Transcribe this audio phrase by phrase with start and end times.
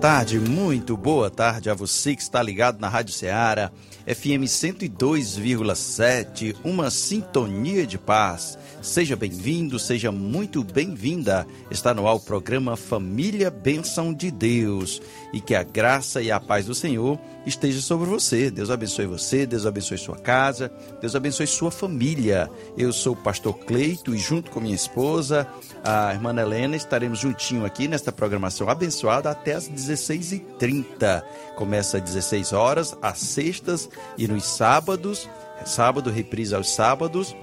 [0.00, 3.70] Tarde, muito boa tarde a você que está ligado na Rádio Ceará,
[4.06, 8.58] FM 102,7, uma sintonia de paz.
[8.80, 11.46] Seja bem-vindo, seja muito bem-vinda.
[11.70, 15.02] Está no ar o programa Família Bênção de Deus.
[15.34, 18.50] E que a graça e a paz do Senhor esteja sobre você.
[18.50, 22.50] Deus abençoe você, Deus abençoe sua casa, Deus abençoe sua família.
[22.76, 25.46] Eu sou o pastor Cleito e junto com minha esposa,
[25.84, 31.22] a irmã Helena, estaremos juntinho aqui nesta programação abençoada até as 16h30.
[31.56, 35.28] Começa às 16 horas, às sextas e nos sábados.
[35.64, 37.36] Sábado, reprise aos sábados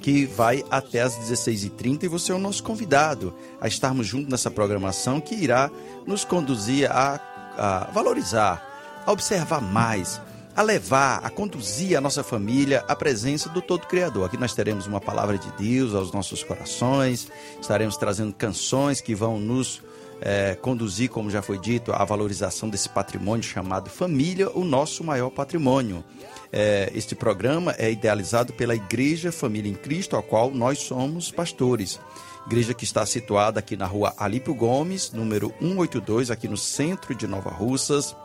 [0.00, 4.50] que vai até às 16h30 e você é o nosso convidado a estarmos juntos nessa
[4.50, 5.70] programação que irá
[6.06, 7.20] nos conduzir a,
[7.56, 8.68] a valorizar
[9.06, 10.20] a observar mais,
[10.58, 14.26] a levar, a conduzir a nossa família à presença do Todo Criador.
[14.26, 17.28] Aqui nós teremos uma palavra de Deus aos nossos corações,
[17.60, 19.80] estaremos trazendo canções que vão nos
[20.20, 25.30] é, conduzir, como já foi dito, à valorização desse patrimônio chamado família, o nosso maior
[25.30, 26.04] patrimônio.
[26.52, 32.00] É, este programa é idealizado pela Igreja Família em Cristo, a qual nós somos pastores.
[32.46, 37.26] Igreja que está situada aqui na rua Alípio Gomes, número 182, aqui no centro de
[37.26, 38.16] Nova Russas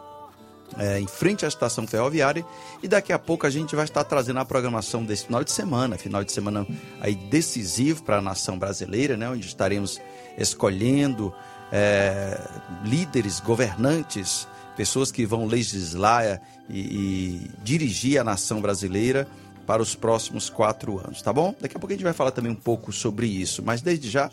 [0.77, 2.45] é, em frente à estação ferroviária
[2.81, 5.97] e daqui a pouco a gente vai estar trazendo a programação desse final de semana,
[5.97, 6.65] final de semana
[6.99, 10.01] aí decisivo para a nação brasileira, né, onde estaremos
[10.37, 11.33] escolhendo
[11.71, 12.39] é,
[12.83, 19.27] líderes, governantes, pessoas que vão legislar e, e, dirigir a nação brasileira
[19.65, 21.55] para os próximos quatro anos, tá bom?
[21.59, 24.29] Daqui a pouco a gente vai falar também um pouco sobre isso, mas desde já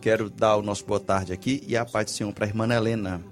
[0.00, 2.66] quero dar o nosso boa tarde aqui e a paz do Senhor para a irmã
[2.74, 3.22] Helena.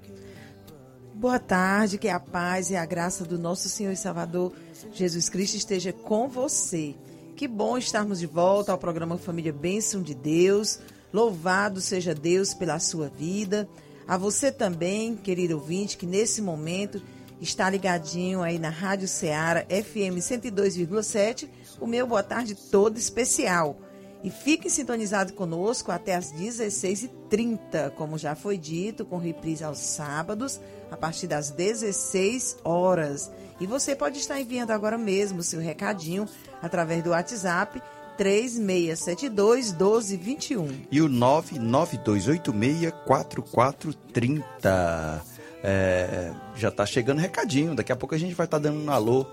[1.21, 4.51] Boa tarde, que a paz e a graça do nosso Senhor e Salvador
[4.91, 6.95] Jesus Cristo esteja com você.
[7.35, 10.79] Que bom estarmos de volta ao programa Família Bênção de Deus.
[11.13, 13.69] Louvado seja Deus pela sua vida.
[14.07, 16.99] A você também, querido ouvinte, que nesse momento
[17.39, 21.47] está ligadinho aí na Rádio Ceará FM 102,7.
[21.79, 23.77] O meu boa tarde todo especial.
[24.23, 30.61] E fique sintonizado conosco até às 16h30, como já foi dito, com reprise aos sábados,
[30.91, 33.31] a partir das 16 horas.
[33.59, 36.27] E você pode estar enviando agora mesmo seu recadinho
[36.61, 37.81] através do WhatsApp
[38.17, 40.81] 3672 1221.
[40.91, 45.25] E o 99286 4430.
[45.63, 47.75] É, já está chegando recadinho.
[47.75, 49.25] Daqui a pouco a gente vai estar tá dando um alô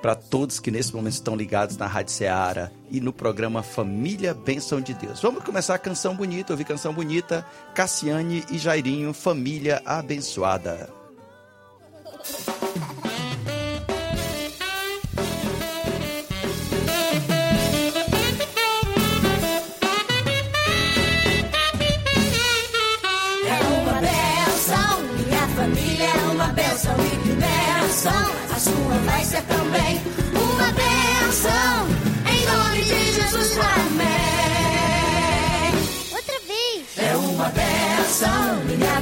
[0.00, 4.80] para todos que nesse momento estão ligados na Rádio Ceará e no programa Família Bênção
[4.80, 5.20] de Deus.
[5.20, 7.44] Vamos começar a canção bonita, ouvir canção bonita,
[7.74, 10.88] Cassiane e Jairinho, Família Abençoada.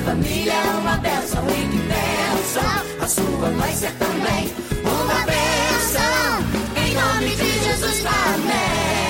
[0.01, 2.63] Família é uma bênção e que bênção.
[3.01, 4.53] A sua vai ser também
[4.85, 6.07] uma bênção.
[6.77, 9.06] Em nome de Jesus, amém.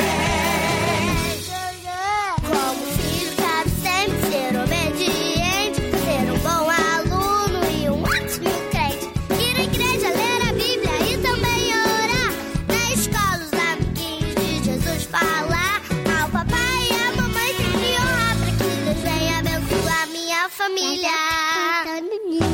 [20.76, 21.08] família.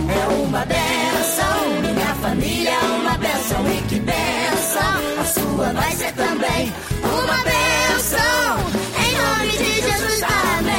[0.09, 3.67] É uma benção, minha família é uma benção.
[3.69, 6.73] E que benção, a sua vai ser é também
[7.03, 8.59] uma benção.
[9.05, 10.73] Em nome de Jesus, amém.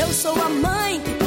[0.00, 1.21] Eu sou a mãe que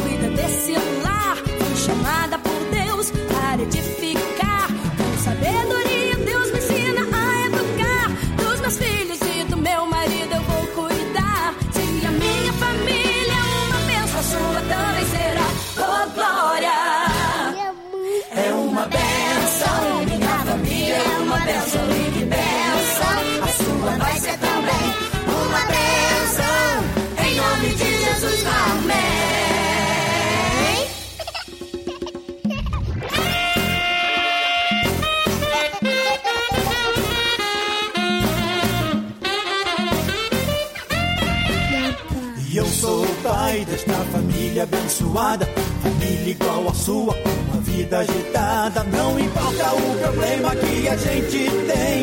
[43.46, 45.46] pai desta família abençoada.
[45.84, 47.16] Família igual a sua,
[47.48, 48.84] uma vida agitada.
[48.86, 52.00] Não importa o problema que a gente tem.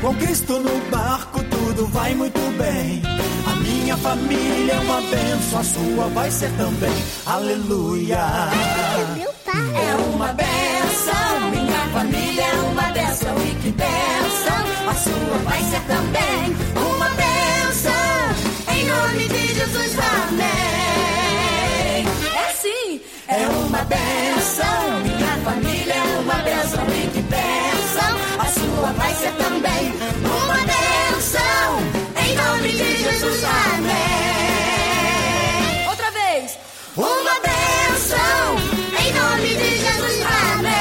[0.00, 3.02] Com Cristo no barco tudo vai muito bem.
[3.46, 6.96] A minha família é uma benção, a sua vai ser também.
[7.26, 8.24] Aleluia.
[9.54, 15.80] É uma benção, minha família é uma benção e que benção, a sua vai ser
[15.86, 20.85] também uma benção, em nome de Jesus, amém.
[23.38, 29.32] É uma benção, minha família é uma benção e que benção, a sua vai ser
[29.32, 29.92] também
[30.24, 31.78] uma benção,
[32.16, 33.44] em nome de Jesus,
[33.74, 34.66] amém.
[35.86, 36.58] Outra vez,
[36.96, 38.56] uma benção,
[39.04, 40.16] em nome de Jesus,
[40.54, 40.76] amém.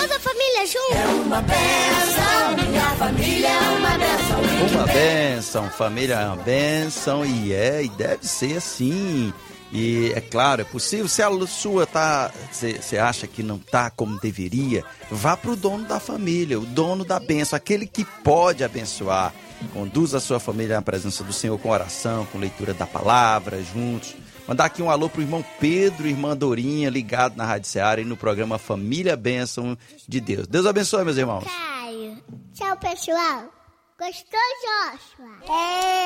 [0.00, 0.96] Toda a família junto.
[0.96, 4.40] É uma benção, minha família é uma benção.
[4.72, 9.30] Uma benção, família é uma benção e é, e deve ser assim.
[9.72, 11.08] E é claro, é possível.
[11.08, 15.98] Se a sua tá, você acha que não tá como deveria, vá pro dono da
[15.98, 19.34] família, o dono da benção, aquele que pode abençoar.
[19.72, 24.14] Conduza a sua família na presença do Senhor com oração, com leitura da palavra, juntos.
[24.46, 28.16] Mandar aqui um alô pro irmão Pedro irmã Dorinha, ligado na Rádio Seara e no
[28.16, 30.46] programa Família Bênção de Deus.
[30.46, 31.44] Deus abençoe, meus irmãos.
[31.44, 32.22] Caio.
[32.52, 33.44] Tchau, pessoal.
[33.98, 35.30] Gostou, Joshua?
[35.48, 36.04] É.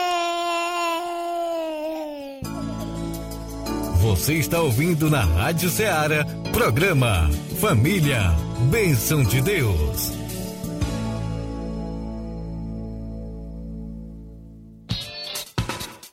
[4.00, 7.28] Você está ouvindo na Rádio Ceará, programa
[7.60, 8.30] Família,
[8.70, 10.12] Bênção de Deus.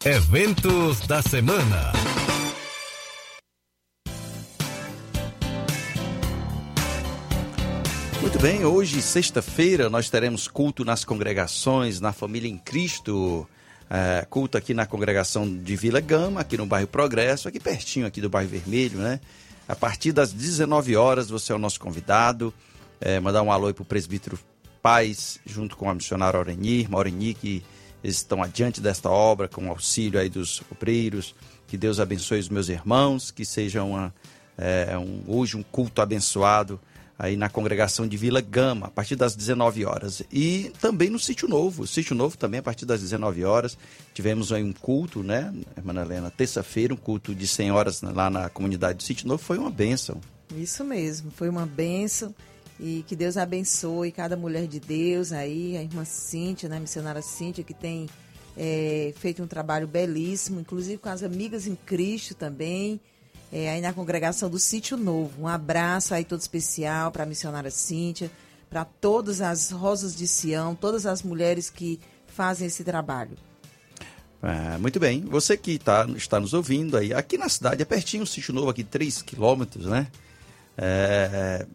[0.03, 1.93] Eventos da semana.
[8.19, 13.47] Muito bem, hoje, sexta-feira, nós teremos culto nas congregações, na família em Cristo.
[13.89, 18.19] É, culto aqui na congregação de Vila Gama, aqui no bairro Progresso, aqui pertinho aqui
[18.19, 19.19] do bairro Vermelho, né?
[19.67, 22.53] A partir das 19 horas, você é o nosso convidado.
[22.99, 24.39] É, mandar um alô para o presbítero
[24.81, 27.63] Paz, junto com a missionária Oreni, irmã Oreni, que
[28.03, 31.33] estão adiante desta obra, com o auxílio aí dos obreiros.
[31.67, 34.13] Que Deus abençoe os meus irmãos, que seja uma,
[34.57, 36.79] é, um, hoje um culto abençoado
[37.17, 40.21] aí na congregação de Vila Gama, a partir das 19 horas.
[40.31, 41.83] E também no Sítio Novo.
[41.83, 43.77] O Sítio Novo também a partir das 19 horas.
[44.13, 46.29] Tivemos aí um culto, né, irmã Helena?
[46.29, 49.41] Terça-feira, um culto de senhoras lá na comunidade do Sítio Novo.
[49.41, 50.19] Foi uma bênção.
[50.55, 52.33] Isso mesmo, foi uma benção
[52.79, 57.21] e que Deus abençoe cada mulher de Deus aí, a irmã Cíntia, né, a missionária
[57.21, 58.07] Cíntia, que tem
[58.57, 62.99] é, feito um trabalho belíssimo, inclusive com as amigas em Cristo também,
[63.51, 65.43] é, aí na congregação do Sítio Novo.
[65.43, 68.31] Um abraço aí todo especial para a missionária Cíntia,
[68.69, 73.37] para todas as rosas de Sião, todas as mulheres que fazem esse trabalho.
[74.41, 75.21] Ah, muito bem.
[75.21, 78.69] Você que tá, está nos ouvindo aí, aqui na cidade, é pertinho, o Sítio Novo,
[78.69, 80.07] aqui 3 quilômetros, né?
[80.77, 81.65] É,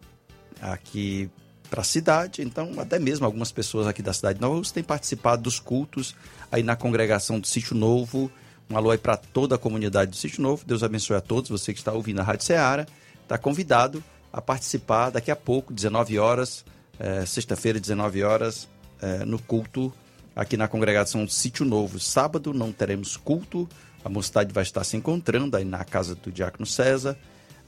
[0.61, 1.29] aqui
[1.69, 4.83] para a cidade, então até mesmo algumas pessoas aqui da cidade de Nova Rússia têm
[4.83, 6.13] participado dos cultos
[6.51, 8.29] aí na congregação do Sítio Novo.
[8.71, 10.63] Um alô aí para toda a comunidade do Sítio Novo.
[10.65, 11.49] Deus abençoe a todos.
[11.49, 12.87] Você que está ouvindo a Rádio Ceará,
[13.21, 14.01] está convidado
[14.31, 16.63] a participar daqui a pouco, 19 horas,
[16.97, 18.69] eh, sexta-feira, 19 horas,
[19.01, 19.93] eh, no culto
[20.33, 21.99] aqui na congregação do Sítio Novo.
[21.99, 23.67] Sábado não teremos culto,
[24.05, 27.17] a mocidade vai estar se encontrando aí na casa do Diácono César.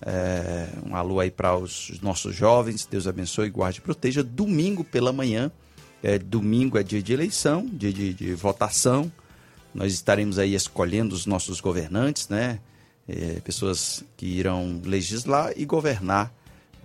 [0.05, 4.23] É, um alô aí para os nossos jovens, Deus abençoe, guarde e proteja.
[4.23, 5.51] Domingo pela manhã,
[6.01, 9.11] é, domingo é dia de eleição, dia de, de votação.
[9.73, 12.59] Nós estaremos aí escolhendo os nossos governantes, né?
[13.07, 16.31] É, pessoas que irão legislar e governar.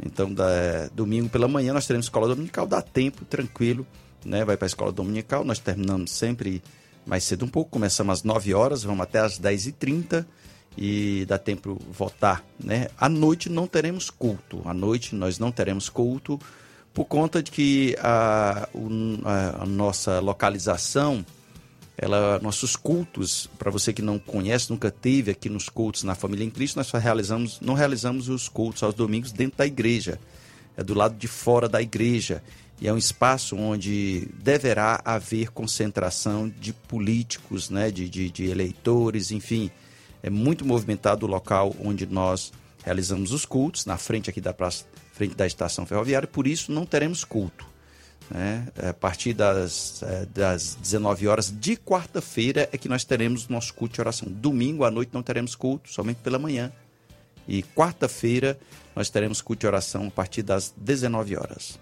[0.04, 3.86] Então, da, domingo pela manhã nós teremos escola dominical, dá tempo, tranquilo,
[4.24, 4.44] né?
[4.44, 6.62] Vai para a escola dominical, nós terminamos sempre
[7.06, 10.24] mais cedo um pouco, começamos às 9 horas, vamos até às 10h30
[10.76, 12.88] e dá tempo votar, né?
[12.98, 16.38] À noite não teremos culto, à noite nós não teremos culto
[16.94, 18.68] por conta de que a,
[19.24, 21.24] a- a nossa localização,
[22.00, 26.44] ela, nossos cultos, para você que não conhece, nunca teve aqui nos cultos na Família
[26.44, 30.20] em Cristo, nós só realizamos, não realizamos os cultos aos domingos dentro da igreja,
[30.76, 32.40] é do lado de fora da igreja.
[32.80, 39.32] E é um espaço onde deverá haver concentração de políticos, né, de, de, de eleitores,
[39.32, 39.68] enfim.
[40.22, 42.52] É muito movimentado o local onde nós
[42.84, 46.86] realizamos os cultos, na frente aqui da praça, frente da estação ferroviária, por isso não
[46.86, 47.66] teremos culto.
[48.30, 48.68] Né?
[48.88, 53.94] A partir das, eh, das 19 horas de quarta-feira é que nós teremos nosso culto
[53.94, 54.28] de oração.
[54.30, 56.70] Domingo à noite não teremos culto, somente pela manhã.
[57.46, 58.58] E quarta-feira
[58.94, 61.78] nós teremos culto de oração a partir das 19 horas.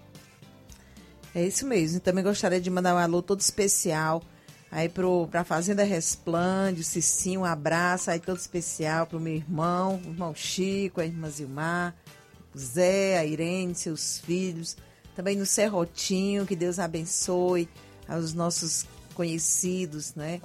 [1.35, 2.01] É isso mesmo.
[2.01, 4.23] Também gostaria de mandar um alô todo especial
[4.71, 10.01] Aí pro, pra Fazenda Resplande, o Cicinho, um abraço aí todo especial pro meu irmão,
[10.05, 11.95] o irmão Chico, a irmã Zilmar,
[12.55, 14.77] o Zé, a Irene, seus filhos.
[15.17, 17.69] Também no Serrotinho, que Deus abençoe
[18.07, 20.41] aos nossos conhecidos, né?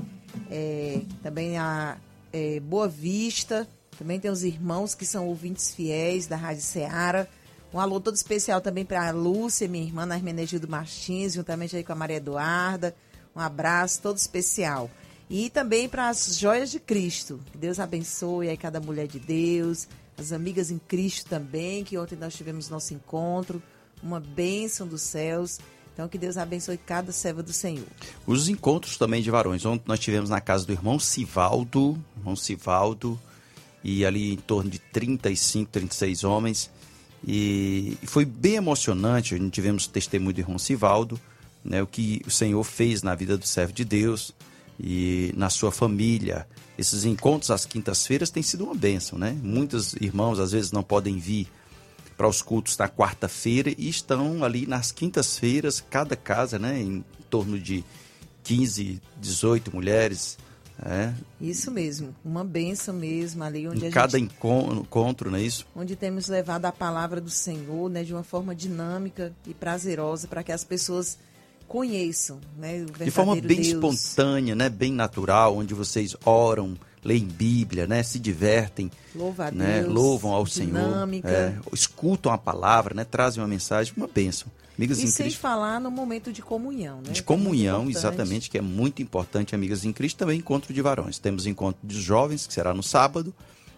[0.50, 1.98] É, também a
[2.32, 7.28] é, Boa Vista, também tem os irmãos que são ouvintes fiéis da Rádio Ceará.
[7.74, 11.84] Um alô todo especial também para a Lúcia, minha irmã, na Hermenegildo Martins, juntamente aí
[11.84, 12.96] com a Maria Eduarda.
[13.36, 14.90] Um abraço todo especial.
[15.30, 17.40] E também para as joias de Cristo.
[17.51, 19.88] Que Deus abençoe aí cada mulher de Deus,
[20.18, 23.62] as amigas em Cristo também, que ontem nós tivemos nosso encontro.
[24.01, 25.60] Uma bênção dos céus.
[25.93, 27.86] Então, que Deus abençoe cada serva do Senhor.
[28.25, 29.65] Os encontros também de varões.
[29.65, 33.20] Ontem nós tivemos na casa do irmão Sivaldo, irmão Sivaldo,
[33.84, 36.72] e ali em torno de 35, 36 homens.
[37.27, 39.38] E foi bem emocionante.
[39.38, 41.20] Gente tivemos testemunho do irmão Sivaldo,
[41.63, 44.34] né, o que o Senhor fez na vida do servo de Deus
[44.79, 46.48] e na sua família.
[46.77, 49.38] Esses encontros às quintas-feiras têm sido uma bênção, né?
[49.43, 51.48] Muitos irmãos às vezes não podem vir
[52.22, 57.58] para os cultos na quarta-feira e estão ali nas quintas-feiras, cada casa, né, em torno
[57.58, 57.84] de
[58.44, 60.38] 15, 18 mulheres.
[60.86, 61.13] É.
[61.40, 65.66] Isso mesmo, uma benção mesmo ali onde em a cada gente, encontro, não é isso?
[65.75, 70.44] onde temos levado a palavra do Senhor, né, de uma forma dinâmica e prazerosa para
[70.44, 71.18] que as pessoas
[71.68, 73.68] conheçam, né, De forma bem Deus.
[73.70, 79.81] espontânea, né, bem natural, onde vocês oram, leem Bíblia, né, se divertem, Louva a né,
[79.81, 81.27] Deus, louvam ao dinâmica.
[81.27, 84.48] Senhor, é, escutam a palavra, né, trazem uma mensagem, uma bênção.
[84.77, 85.39] Amigas E em sem Cristo.
[85.39, 87.12] falar no momento de comunhão, né?
[87.12, 90.81] De que é comunhão, exatamente, que é muito importante, amigas em Cristo, também encontro de
[90.81, 91.20] varões.
[91.20, 93.34] Temos encontro dos jovens, que será no sábado,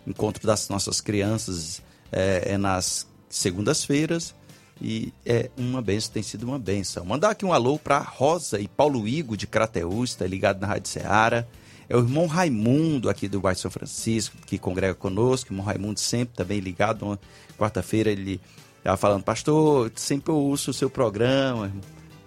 [0.08, 4.34] encontro das nossas crianças é, é nas segundas-feiras,
[4.82, 7.04] e é uma benção, tem sido uma benção.
[7.06, 10.90] Mandar aqui um alô para Rosa e Paulo Igo de Crateús, está ligado na Rádio
[10.90, 11.46] Ceará.
[11.94, 15.52] É o irmão Raimundo aqui do bairro São Francisco, que congrega conosco.
[15.52, 17.06] O irmão Raimundo sempre também ligado.
[17.06, 17.20] Uma
[17.56, 18.42] Quarta-feira ele
[18.80, 21.72] estava falando, pastor, sempre eu ouço o seu programa.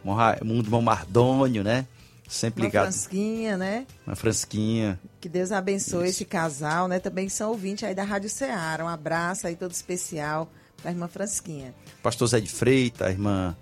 [0.04, 1.85] Irmão Raimundo, irmão Mardônio, né?
[2.28, 2.85] Sempre Uma ligado.
[2.85, 3.88] Fransquinha, né?
[4.06, 5.00] Uma Fransquinha.
[5.20, 7.00] Que Deus abençoe esse casal, né?
[7.00, 8.85] Também são ouvintes aí da Rádio Ceará.
[8.85, 10.49] Um abraço aí todo especial
[10.80, 11.75] para a irmã Fransquinha.
[12.04, 13.56] pastor Zé de Freitas, a irmã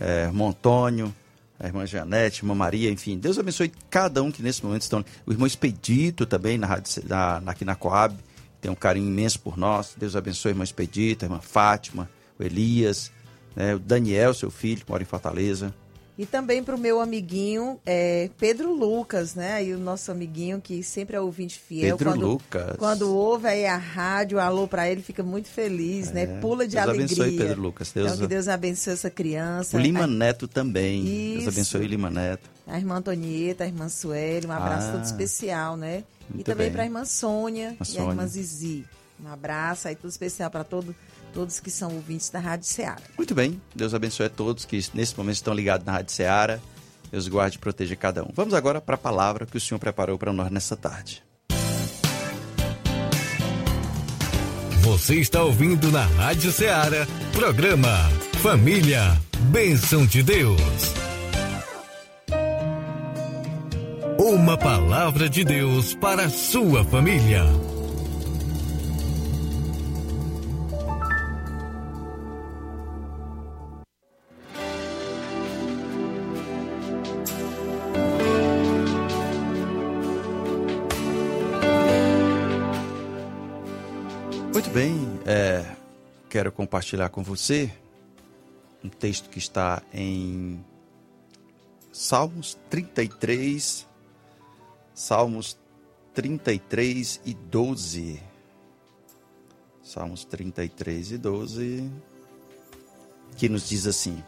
[0.00, 1.14] eh, irmão Antônio,
[1.60, 3.18] a irmã Janete, a irmã Maria, enfim.
[3.18, 5.04] Deus abençoe cada um que nesse momento estão.
[5.26, 6.66] O irmão Expedito também, na
[7.06, 8.16] na- aqui na Coab,
[8.60, 9.94] tem um carinho imenso por nós.
[9.96, 13.12] Deus abençoe a irmã Expedito, a irmã Fátima, o Elias,
[13.54, 15.74] né, o Daniel, seu filho, que mora em Fortaleza.
[16.20, 19.54] E também para o meu amiguinho é, Pedro Lucas, né?
[19.54, 21.96] Aí o nosso amiguinho que sempre é ouvinte fiel.
[21.96, 22.76] Pedro quando, Lucas.
[22.76, 26.26] Quando ouve aí a rádio, alô para ele, fica muito feliz, né?
[26.38, 26.84] Pula de É.
[26.84, 27.22] Deus alegria.
[27.24, 27.90] abençoe Pedro Lucas.
[27.92, 29.78] Deus- Então que Deus abençoe essa criança.
[29.78, 31.02] O Lima a, Neto também.
[31.04, 31.48] Deus Isso.
[31.48, 32.50] abençoe o Lima Neto.
[32.66, 36.04] a irmã Antonieta, a irmã Sueli, um abraço Ah, todo especial, né?
[36.34, 38.28] E também para a irmã Sônia A e a irmã Sônia.
[38.28, 38.84] Zizi.
[39.24, 40.94] Um abraço aí todo especial para todo,
[41.32, 43.02] todos que são ouvintes da Rádio Ceará.
[43.16, 43.60] Muito bem.
[43.74, 46.58] Deus abençoe a todos que nesse momento estão ligados na Rádio Ceará.
[47.10, 48.28] Deus guarde e proteja cada um.
[48.34, 51.22] Vamos agora para a palavra que o Senhor preparou para nós nessa tarde.
[54.82, 58.10] Você está ouvindo na Rádio Ceará, programa
[58.42, 59.20] Família,
[59.50, 60.60] Bênção de Deus.
[64.18, 67.44] Uma palavra de Deus para a sua família.
[86.40, 87.70] Quero compartilhar com você
[88.82, 90.64] um texto que está em
[91.92, 93.86] Salmos 33,
[94.94, 95.58] Salmos
[96.14, 98.22] 33 e 12.
[99.82, 101.92] Salmos 33 e 12,
[103.36, 104.24] que nos diz assim: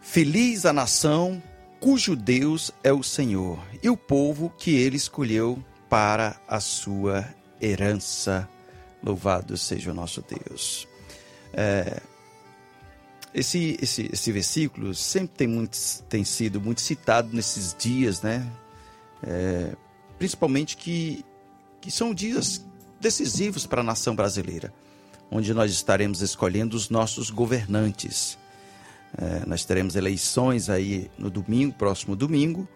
[0.00, 1.42] Feliz a nação
[1.80, 5.58] cujo Deus é o Senhor, e o povo que ele escolheu
[5.90, 7.28] para a sua
[7.60, 8.48] herança.
[9.02, 10.91] Louvado seja o nosso Deus.
[11.52, 12.00] É,
[13.34, 15.78] esse, esse, esse versículo sempre tem, muito,
[16.08, 18.46] tem sido muito citado nesses dias, né?
[19.22, 19.74] É,
[20.18, 21.24] principalmente que,
[21.80, 22.64] que são dias
[23.00, 24.72] decisivos para a nação brasileira,
[25.30, 28.38] onde nós estaremos escolhendo os nossos governantes.
[29.16, 32.68] É, nós teremos eleições aí no domingo, próximo domingo,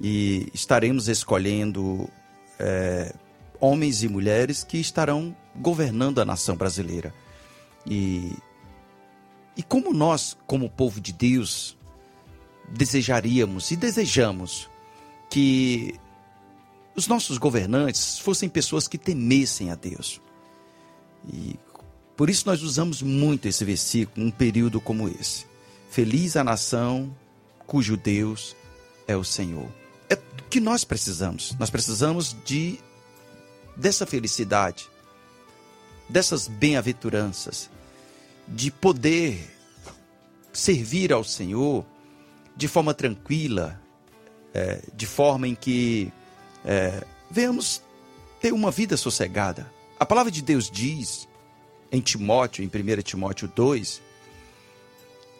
[0.00, 2.08] e estaremos escolhendo
[2.58, 3.14] é,
[3.60, 7.12] homens e mulheres que estarão governando a nação brasileira.
[7.86, 8.32] E,
[9.56, 11.76] e como nós, como povo de Deus,
[12.68, 14.68] desejaríamos e desejamos
[15.30, 15.94] que
[16.96, 20.20] os nossos governantes fossem pessoas que temessem a Deus.
[21.32, 21.58] E
[22.16, 25.46] por isso nós usamos muito esse versículo num período como esse.
[25.90, 27.14] Feliz a nação
[27.66, 28.54] cujo Deus
[29.06, 29.68] é o Senhor.
[30.08, 31.54] É o que nós precisamos.
[31.58, 32.78] Nós precisamos de
[33.76, 34.88] dessa felicidade,
[36.08, 37.68] dessas bem-aventuranças,
[38.46, 39.50] de poder
[40.52, 41.84] servir ao Senhor
[42.56, 43.80] de forma tranquila,
[44.52, 46.12] é, de forma em que
[46.64, 47.82] é, venhamos
[48.40, 49.70] ter uma vida sossegada.
[49.98, 51.28] A palavra de Deus diz
[51.90, 54.02] em Timóteo, em 1 Timóteo 2,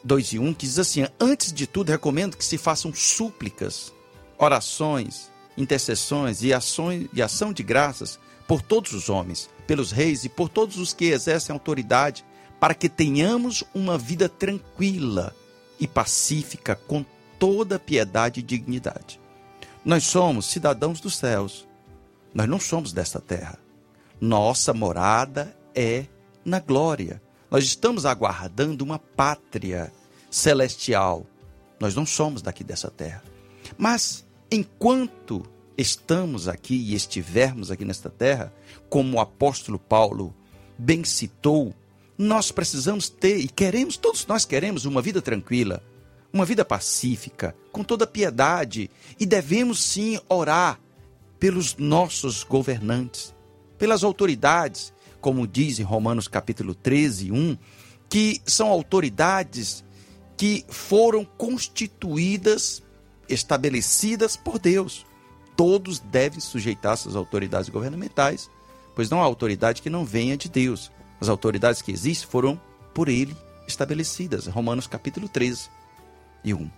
[0.02, 3.92] 2 e 1, que diz assim: Antes de tudo, recomendo que se façam súplicas,
[4.38, 10.28] orações, intercessões e, ações, e ação de graças por todos os homens, pelos reis e
[10.28, 12.25] por todos os que exercem autoridade,
[12.64, 15.37] para que tenhamos uma vida tranquila
[15.78, 17.04] e pacífica com
[17.38, 19.21] toda piedade e dignidade.
[19.85, 21.68] Nós somos cidadãos dos céus.
[22.33, 23.59] Nós não somos desta terra.
[24.18, 26.06] Nossa morada é
[26.42, 27.21] na glória.
[27.50, 29.92] Nós estamos aguardando uma pátria
[30.30, 31.26] celestial.
[31.78, 33.23] Nós não somos daqui dessa terra.
[33.76, 35.44] Mas enquanto
[35.76, 38.50] estamos aqui e estivermos aqui nesta terra,
[38.88, 40.34] como o apóstolo Paulo
[40.78, 41.75] bem citou,
[42.16, 45.82] nós precisamos ter e queremos, todos nós queremos uma vida tranquila,
[46.32, 50.80] uma vida pacífica, com toda piedade, e devemos sim orar
[51.38, 53.34] pelos nossos governantes,
[53.78, 57.56] pelas autoridades, como diz em Romanos capítulo 13, 1,
[58.08, 59.84] que são autoridades
[60.36, 62.82] que foram constituídas,
[63.28, 65.06] estabelecidas por Deus.
[65.56, 68.50] Todos devem sujeitar-se às autoridades governamentais,
[68.94, 70.90] pois não há autoridade que não venha de Deus.
[71.25, 72.60] As autoridades que existem foram
[72.93, 73.34] por ele
[73.67, 74.47] estabelecidas.
[74.47, 75.71] Romanos capítulo 13
[76.45, 76.71] e 1.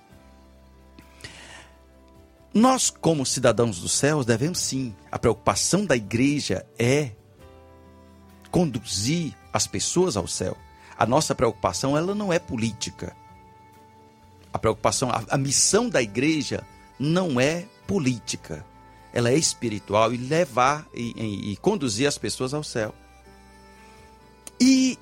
[2.54, 4.94] Nós, como cidadãos dos céus, devemos sim.
[5.10, 7.10] A preocupação da igreja é
[8.48, 10.56] conduzir as pessoas ao céu.
[10.96, 13.16] A nossa preocupação ela não é política.
[14.52, 16.64] A preocupação, a, a missão da igreja
[17.00, 18.64] não é política.
[19.12, 22.94] Ela é espiritual e levar e, e, e conduzir as pessoas ao céu.
[24.60, 24.98] E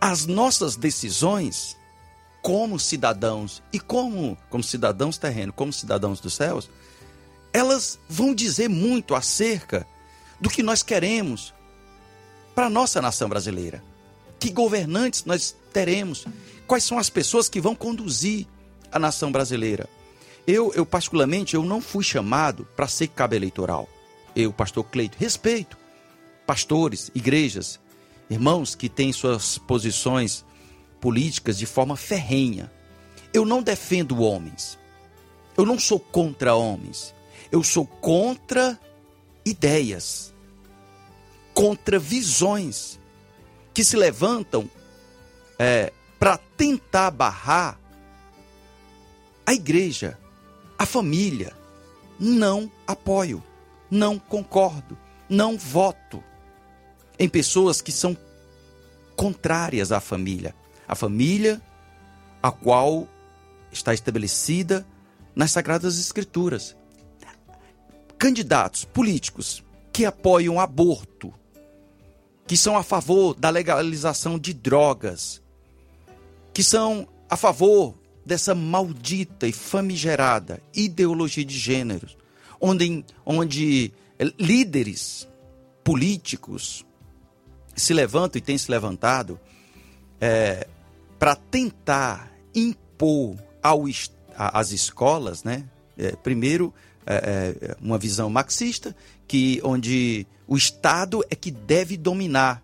[0.00, 1.76] as nossas decisões
[2.40, 6.68] como cidadãos e como, como cidadãos terrenos, como cidadãos dos céus,
[7.52, 9.86] elas vão dizer muito acerca
[10.40, 11.54] do que nós queremos
[12.54, 13.82] para a nossa nação brasileira.
[14.40, 16.26] Que governantes nós teremos?
[16.66, 18.46] Quais são as pessoas que vão conduzir
[18.90, 19.88] a nação brasileira?
[20.44, 23.88] Eu, eu particularmente, eu não fui chamado para ser cabo eleitoral.
[24.34, 25.76] Eu, pastor Cleito, respeito
[26.46, 27.80] pastores, igrejas,
[28.32, 30.44] irmãos que têm suas posições
[31.00, 32.72] políticas de forma ferrenha.
[33.32, 34.78] Eu não defendo homens.
[35.56, 37.14] Eu não sou contra homens.
[37.50, 38.78] Eu sou contra
[39.44, 40.32] ideias,
[41.52, 42.98] contra visões
[43.74, 44.70] que se levantam
[45.58, 47.78] é, para tentar barrar
[49.44, 50.18] a igreja,
[50.78, 51.52] a família.
[52.18, 53.42] Não apoio,
[53.90, 54.96] não concordo,
[55.28, 56.22] não voto
[57.22, 58.16] em pessoas que são
[59.14, 60.52] contrárias à família,
[60.88, 61.62] a família
[62.42, 63.06] a qual
[63.70, 64.84] está estabelecida
[65.32, 66.74] nas Sagradas Escrituras.
[68.18, 71.32] Candidatos políticos que apoiam aborto,
[72.44, 75.40] que são a favor da legalização de drogas,
[76.52, 77.94] que são a favor
[78.26, 82.08] dessa maldita e famigerada ideologia de gênero,
[82.60, 83.92] onde, onde
[84.40, 85.28] líderes
[85.84, 86.84] políticos
[87.74, 89.38] se levantam e têm se levantado
[90.20, 90.66] é,
[91.18, 93.84] para tentar impor ao,
[94.36, 95.64] às escolas, né?
[95.96, 96.72] É, primeiro,
[97.06, 98.94] é, é, uma visão marxista,
[99.26, 102.62] que, onde o Estado é que deve dominar,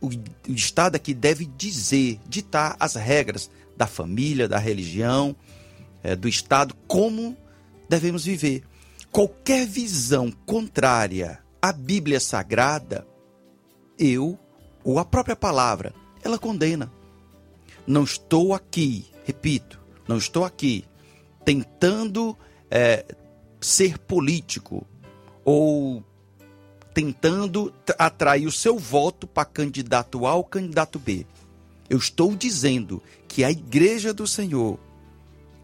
[0.00, 5.34] o, o Estado é que deve dizer, ditar as regras da família, da religião,
[6.02, 7.36] é, do Estado, como
[7.88, 8.62] devemos viver.
[9.10, 13.06] Qualquer visão contrária à Bíblia Sagrada,
[13.98, 14.38] eu,
[14.84, 16.90] ou a própria palavra, ela condena.
[17.86, 20.84] Não estou aqui, repito, não estou aqui
[21.44, 22.36] tentando
[22.70, 23.04] é,
[23.60, 24.86] ser político
[25.44, 26.04] ou
[26.92, 31.26] tentando atrair o seu voto para candidato A ou candidato B.
[31.88, 34.78] Eu estou dizendo que a igreja do Senhor,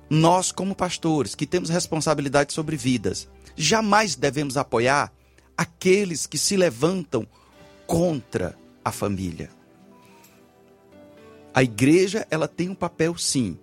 [0.08, 5.12] nós como pastores que temos responsabilidade sobre vidas, jamais devemos apoiar
[5.56, 7.26] aqueles que se levantam
[7.86, 9.50] contra a família.
[11.54, 13.58] A igreja, ela tem um papel sim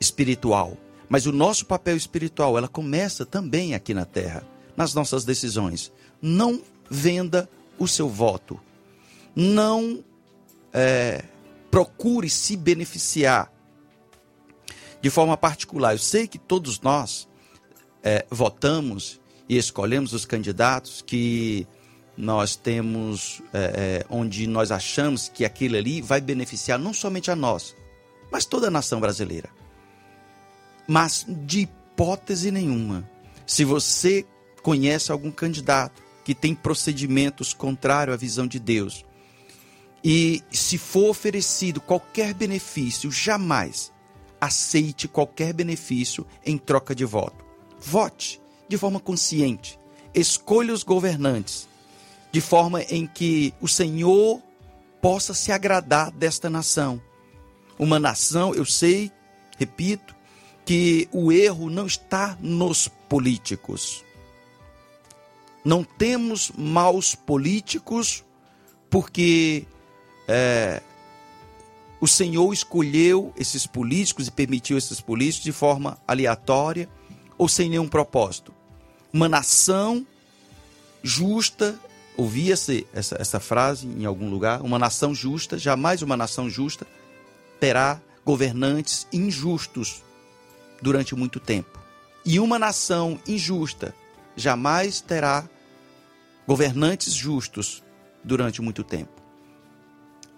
[0.00, 0.76] espiritual,
[1.08, 4.42] Mas o nosso papel espiritual, ela começa também aqui na terra,
[4.76, 5.92] nas nossas decisões.
[6.20, 8.58] Não venda o seu voto.
[9.36, 10.02] Não
[10.72, 11.22] é,
[11.70, 13.52] procure se beneficiar
[15.00, 15.92] de forma particular.
[15.92, 17.28] Eu sei que todos nós
[18.02, 21.66] é, votamos e escolhemos os candidatos que
[22.16, 27.36] nós temos, é, é, onde nós achamos que aquele ali vai beneficiar não somente a
[27.36, 27.76] nós,
[28.30, 29.48] mas toda a nação brasileira.
[30.86, 33.08] Mas de hipótese nenhuma,
[33.46, 34.24] se você
[34.62, 39.04] conhece algum candidato que tem procedimentos contrários à visão de Deus,
[40.02, 43.92] e se for oferecido qualquer benefício, jamais
[44.40, 47.44] aceite qualquer benefício em troca de voto.
[47.80, 49.78] Vote de forma consciente.
[50.14, 51.66] Escolha os governantes
[52.34, 54.42] de forma em que o Senhor
[55.00, 57.00] possa se agradar desta nação.
[57.78, 59.12] Uma nação, eu sei,
[59.56, 60.16] repito,
[60.64, 64.04] que o erro não está nos políticos.
[65.64, 68.24] Não temos maus políticos
[68.90, 69.64] porque
[70.26, 70.82] é,
[72.00, 76.88] o Senhor escolheu esses políticos e permitiu esses políticos de forma aleatória
[77.38, 78.52] ou sem nenhum propósito.
[79.12, 80.04] Uma nação
[81.00, 81.78] justa,
[82.16, 86.86] ouvia-se essa, essa frase em algum lugar, uma nação justa, jamais uma nação justa
[87.60, 90.02] terá governantes injustos
[90.80, 91.78] durante muito tempo.
[92.24, 93.94] E uma nação injusta
[94.36, 95.48] jamais terá
[96.46, 97.82] governantes justos
[98.22, 99.22] durante muito tempo.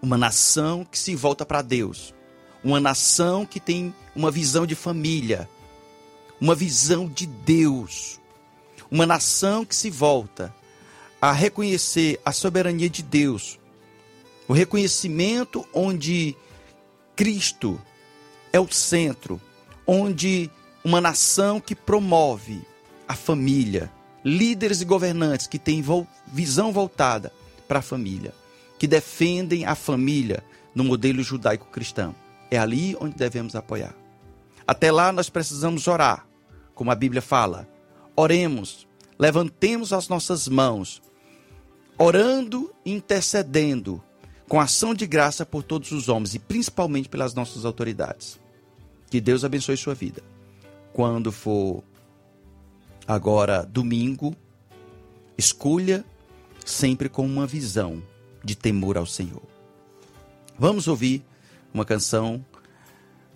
[0.03, 2.15] Uma nação que se volta para Deus,
[2.63, 5.49] uma nação que tem uma visão de família,
[6.41, 8.21] uma visão de Deus,
[8.91, 10.55] uma nação que se volta
[11.21, 13.59] a reconhecer a soberania de Deus,
[14.49, 16.37] o reconhecimento onde
[17.15, 17.81] Cristo
[18.53, 19.41] é o centro,
[19.87, 20.51] onde
[20.85, 22.63] uma nação que promove
[23.09, 23.91] a família,
[24.25, 25.85] líderes e governantes que têm
[26.27, 27.33] visão voltada
[27.67, 28.35] para a família,
[28.79, 32.15] que defendem a família no modelo judaico-cristão.
[32.51, 33.95] É ali onde devemos apoiar.
[34.67, 36.27] Até lá nós precisamos orar,
[36.75, 37.69] como a Bíblia fala.
[38.15, 38.87] Oremos,
[39.19, 41.03] levantemos as nossas mãos,
[41.99, 44.03] orando e intercedendo
[44.49, 48.39] com ação de graça por todos os homens e principalmente pelas nossas autoridades.
[49.11, 50.23] Que Deus abençoe sua vida.
[50.93, 51.83] Quando for
[53.07, 54.35] agora domingo,
[55.37, 56.05] escolha
[56.65, 58.03] sempre com uma visão
[58.45, 59.43] de temor ao Senhor.
[60.59, 61.25] Vamos ouvir
[61.73, 62.45] uma canção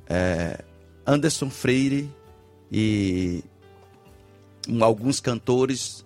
[0.08, 0.64] é,
[1.06, 2.10] Anderson Freire
[2.72, 3.42] e
[4.80, 6.04] alguns cantores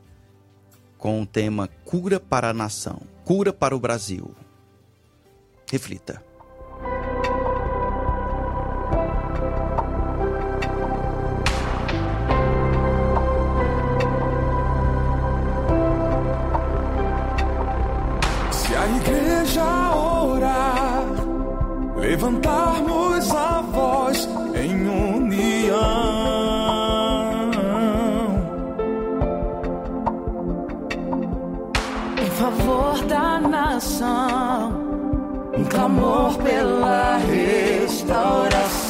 [1.05, 4.35] com o tema Cura para a Nação, Cura para o Brasil.
[5.71, 6.25] Reflita.
[18.51, 21.05] Se a igreja orar,
[21.99, 26.13] levantarmos a voz em união,
[33.85, 34.73] da nação,
[35.57, 38.84] um clamor pela restauração.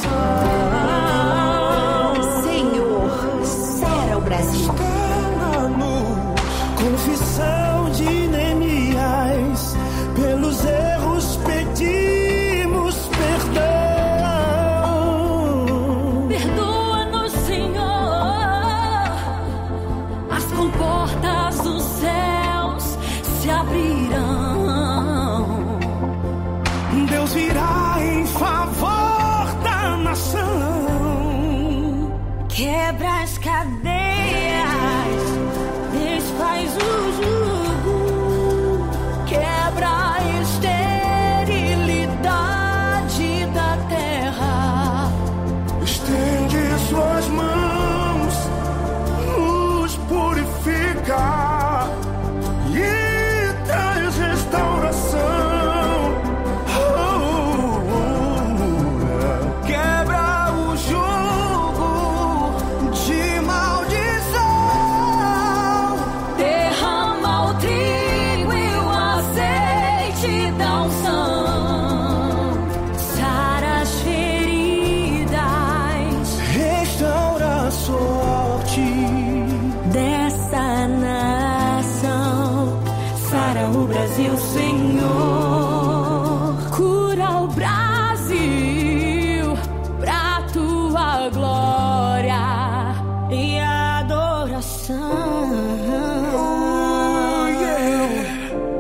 [94.91, 94.95] Oh,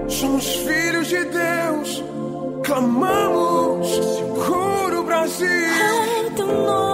[0.08, 2.04] Somos filhos de Deus,
[2.62, 5.46] clamamos, seguro Brasil.
[5.48, 6.93] Ai, teu nome.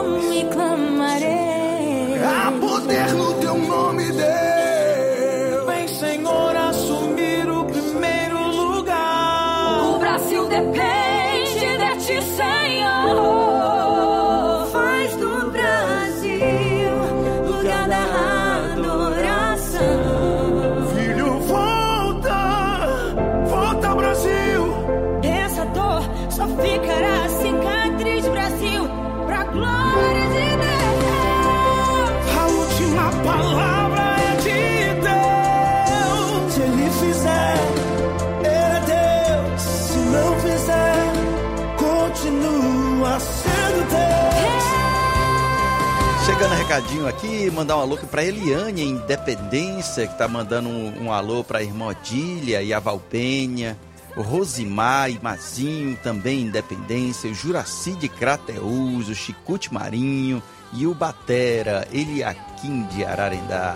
[46.30, 51.12] Chegando recadinho aqui, mandar um alô aqui pra Eliane, Independência, que tá mandando um, um
[51.12, 53.76] alô pra irmã Odília e a Valpenha,
[54.16, 60.40] o Rosimar e Mazinho, também Independência, o Juraci de Crateús, o Chicute Marinho
[60.72, 63.74] e o Batera, Eliaquim de Ararendá.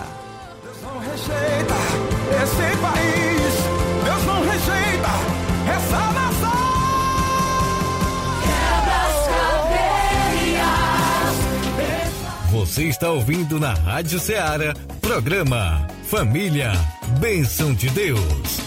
[0.80, 1.74] não rejeita
[2.40, 3.63] esse país.
[12.74, 16.72] Você está ouvindo na Rádio Ceará, programa Família,
[17.20, 18.58] Bênção de Deus.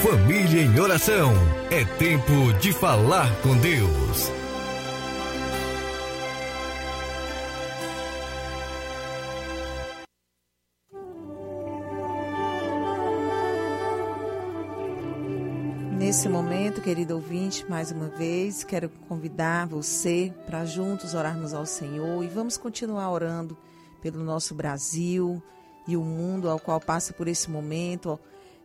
[0.00, 1.34] Família em oração,
[1.68, 4.30] é tempo de falar com Deus.
[16.08, 22.24] Nesse momento, querido ouvinte, mais uma vez, quero convidar você para juntos orarmos ao Senhor
[22.24, 23.54] e vamos continuar orando
[24.00, 25.42] pelo nosso Brasil
[25.86, 28.18] e o mundo ao qual passa por esse momento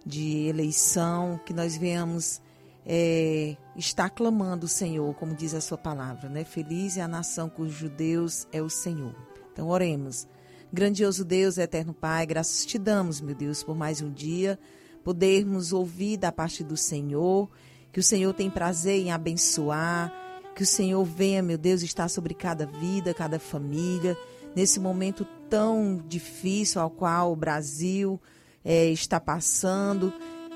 [0.05, 2.41] de eleição, que nós venhamos
[2.85, 6.45] é, estar clamando o Senhor, como diz a sua palavra, né?
[6.45, 9.13] Feliz é a nação cujo Deus é o Senhor.
[9.51, 10.29] Então, oremos.
[10.71, 14.57] Grandioso Deus, eterno Pai, graças te damos, meu Deus, por mais um dia
[15.03, 17.49] podermos ouvir da parte do Senhor,
[17.91, 20.11] que o Senhor tem prazer em abençoar,
[20.55, 24.17] que o Senhor venha, meu Deus, estar sobre cada vida, cada família,
[24.55, 28.19] nesse momento tão difícil ao qual o Brasil
[28.63, 30.13] eh, está passando,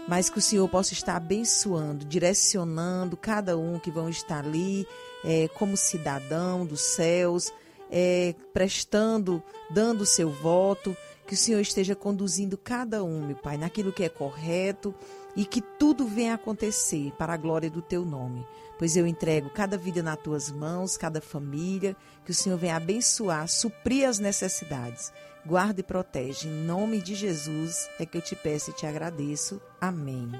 [0.07, 4.87] mas que o Senhor possa estar abençoando, direcionando cada um que vão estar ali
[5.25, 7.51] eh, como cidadão dos céus,
[7.91, 10.95] eh, prestando, dando o seu voto
[11.27, 14.95] que o Senhor esteja conduzindo cada um, meu Pai, naquilo que é correto
[15.35, 18.47] e que tudo venha acontecer para a glória do teu nome.
[18.79, 23.47] Pois eu entrego cada vida nas tuas mãos, cada família, que o Senhor venha abençoar,
[23.47, 25.11] suprir as necessidades.
[25.45, 26.47] Guarda e protege.
[26.47, 29.61] Em nome de Jesus é que eu te peço e te agradeço.
[29.81, 30.31] Amém.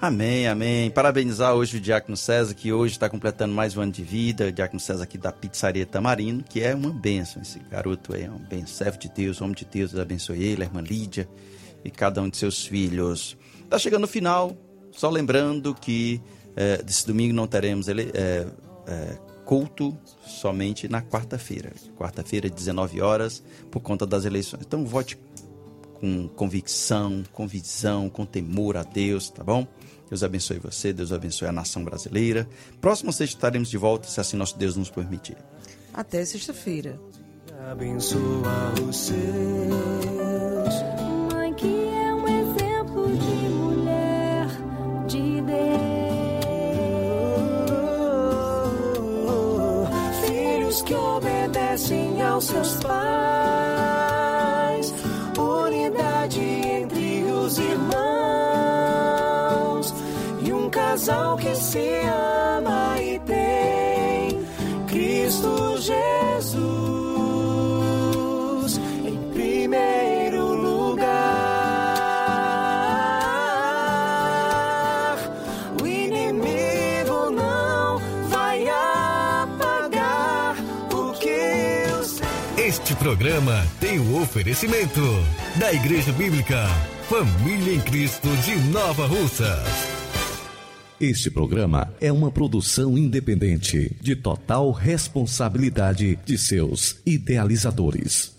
[0.00, 0.90] Amém, amém.
[0.90, 4.46] Parabenizar hoje o Diácono César, que hoje está completando mais um ano de vida.
[4.46, 7.42] O Diácono César aqui da Pizzaria Tamarino, que é uma bênção.
[7.42, 9.90] Esse garoto é um bem servo de Deus, homem de Deus.
[9.90, 11.28] Deus abençoe ele, a irmã Lídia
[11.84, 13.36] e cada um de seus filhos.
[13.62, 14.56] Está chegando o final,
[14.90, 16.22] só lembrando que
[16.84, 18.46] desse domingo não teremos ele, eh,
[18.86, 21.72] eh, culto somente na quarta-feira.
[21.96, 24.62] Quarta-feira, 19 horas, por conta das eleições.
[24.66, 25.18] Então, vote
[26.00, 29.66] com convicção, com visão, com temor a Deus, tá bom?
[30.08, 32.48] Deus abençoe você, Deus abençoe a nação brasileira.
[32.80, 35.36] Próximo sexta estaremos de volta, se assim nosso Deus nos permitir.
[35.94, 36.98] Até sexta-feira.
[37.70, 39.20] Abençoa os seus.
[83.10, 85.00] Programa tem o oferecimento
[85.58, 86.68] da Igreja Bíblica
[87.08, 89.66] Família em Cristo de Nova Russas.
[91.00, 98.38] Este programa é uma produção independente, de total responsabilidade de seus idealizadores.